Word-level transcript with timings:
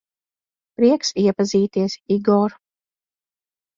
Prieks 0.79 1.13
iepazīties, 1.25 1.99
Igor. 2.17 2.59